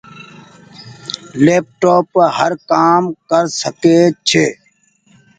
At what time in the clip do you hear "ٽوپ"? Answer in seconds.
1.81-2.09